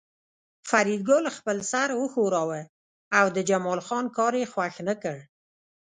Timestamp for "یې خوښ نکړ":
4.39-5.17